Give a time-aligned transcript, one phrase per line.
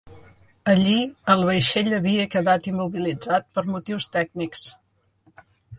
[0.71, 0.95] Allí
[1.33, 4.71] el vaixell havia quedat immobilitzat per motius tècnics.